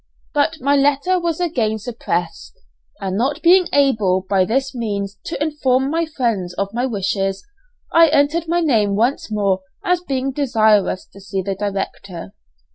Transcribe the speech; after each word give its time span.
But 0.33 0.59
my 0.59 0.75
letter 0.75 1.19
was 1.19 1.39
again 1.39 1.77
suppressed, 1.77 2.57
and 2.99 3.15
not 3.15 3.43
being 3.43 3.67
able 3.71 4.25
by 4.27 4.45
this 4.45 4.73
means 4.73 5.19
to 5.25 5.39
inform 5.39 5.91
my 5.91 6.07
friends 6.07 6.55
of 6.55 6.73
my 6.73 6.87
wishes, 6.87 7.45
I 7.93 8.07
entered 8.07 8.47
my 8.47 8.61
name 8.61 8.95
once 8.95 9.31
more 9.31 9.61
as 9.85 10.01
being 10.01 10.31
desirous 10.31 11.05
to 11.13 11.21
see 11.21 11.43
the 11.43 11.53
director. 11.53 12.33